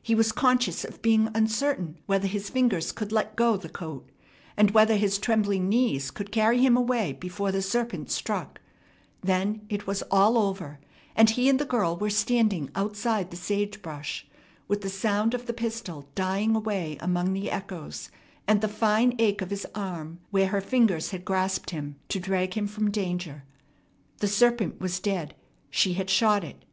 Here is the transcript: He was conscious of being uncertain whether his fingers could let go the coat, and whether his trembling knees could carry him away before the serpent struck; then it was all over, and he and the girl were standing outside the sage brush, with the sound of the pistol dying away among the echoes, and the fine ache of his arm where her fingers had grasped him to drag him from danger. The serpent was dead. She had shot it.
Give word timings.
He 0.00 0.14
was 0.14 0.30
conscious 0.30 0.84
of 0.84 1.02
being 1.02 1.30
uncertain 1.34 1.98
whether 2.06 2.28
his 2.28 2.48
fingers 2.48 2.92
could 2.92 3.10
let 3.10 3.34
go 3.34 3.56
the 3.56 3.68
coat, 3.68 4.08
and 4.56 4.70
whether 4.70 4.94
his 4.94 5.18
trembling 5.18 5.68
knees 5.68 6.12
could 6.12 6.30
carry 6.30 6.60
him 6.60 6.76
away 6.76 7.14
before 7.14 7.50
the 7.50 7.60
serpent 7.60 8.08
struck; 8.08 8.60
then 9.20 9.62
it 9.68 9.84
was 9.84 10.02
all 10.12 10.38
over, 10.38 10.78
and 11.16 11.30
he 11.30 11.48
and 11.48 11.58
the 11.58 11.64
girl 11.64 11.96
were 11.96 12.08
standing 12.08 12.70
outside 12.76 13.32
the 13.32 13.36
sage 13.36 13.82
brush, 13.82 14.28
with 14.68 14.82
the 14.82 14.88
sound 14.88 15.34
of 15.34 15.46
the 15.46 15.52
pistol 15.52 16.06
dying 16.14 16.54
away 16.54 16.96
among 17.00 17.32
the 17.32 17.50
echoes, 17.50 18.12
and 18.46 18.60
the 18.60 18.68
fine 18.68 19.12
ache 19.18 19.42
of 19.42 19.50
his 19.50 19.66
arm 19.74 20.20
where 20.30 20.46
her 20.50 20.60
fingers 20.60 21.10
had 21.10 21.24
grasped 21.24 21.70
him 21.70 21.96
to 22.08 22.20
drag 22.20 22.54
him 22.54 22.68
from 22.68 22.92
danger. 22.92 23.42
The 24.18 24.28
serpent 24.28 24.80
was 24.80 25.00
dead. 25.00 25.34
She 25.68 25.94
had 25.94 26.10
shot 26.10 26.44
it. 26.44 26.64